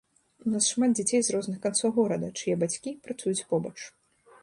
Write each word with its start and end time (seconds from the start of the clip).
У 0.45 0.53
нас 0.53 0.69
шмат 0.71 0.91
дзяцей 0.99 1.21
з 1.27 1.35
розных 1.35 1.61
канцоў 1.67 1.89
горада, 1.99 2.33
чые 2.41 2.59
бацькі 2.65 2.99
працуюць 3.09 3.41
побач. 3.53 3.79